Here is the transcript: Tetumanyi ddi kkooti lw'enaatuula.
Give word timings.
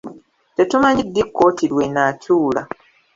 Tetumanyi 0.55 1.01
ddi 1.07 1.23
kkooti 1.27 1.65
lw'enaatuula. 1.71 2.61